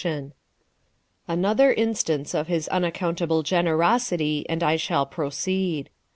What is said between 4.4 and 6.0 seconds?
and I shall proceed.